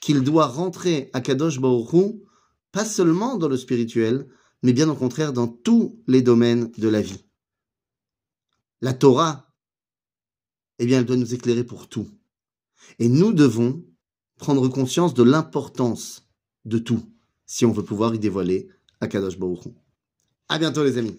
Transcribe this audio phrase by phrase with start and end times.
[0.00, 2.16] qu'il doit rentrer à Kadosh Baruch
[2.72, 4.28] pas seulement dans le spirituel,
[4.62, 7.24] mais bien au contraire dans tous les domaines de la vie.
[8.82, 9.54] La Torah,
[10.78, 12.08] eh bien, elle doit nous éclairer pour tout.
[12.98, 13.84] Et nous devons
[14.36, 16.28] prendre conscience de l'importance
[16.66, 17.02] de tout,
[17.46, 18.68] si on veut pouvoir y dévoiler
[19.00, 19.68] à Kadosh Baruch
[20.48, 21.18] À bientôt les amis.